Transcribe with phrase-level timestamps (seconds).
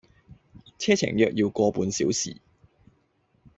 [0.79, 2.41] 車程約要個半小時